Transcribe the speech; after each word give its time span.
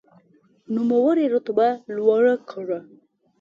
نوموړي 0.73 1.25
رتبه 1.33 1.67
لوړه 1.95 2.35
کړه. 2.49 2.79